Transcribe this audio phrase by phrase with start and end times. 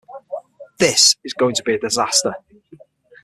[0.79, 2.33] This is going to be a disaster.